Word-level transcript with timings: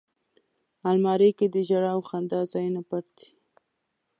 الماري 0.89 1.29
کې 1.37 1.47
د 1.53 1.55
ژړا 1.67 1.91
او 1.95 2.01
خندا 2.09 2.39
ځایونه 2.53 2.81
پټ 2.89 3.05
دي 3.17 3.29